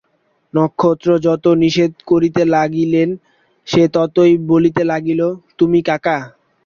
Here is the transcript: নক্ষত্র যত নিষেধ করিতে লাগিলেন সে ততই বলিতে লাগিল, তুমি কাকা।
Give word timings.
নক্ষত্র 0.53 1.09
যত 1.25 1.45
নিষেধ 1.61 1.91
করিতে 2.07 2.41
লাগিলেন 2.55 3.09
সে 3.67 3.83
ততই 3.95 4.33
বলিতে 4.49 4.81
লাগিল, 4.91 5.21
তুমি 5.59 5.79
কাকা। 5.87 6.17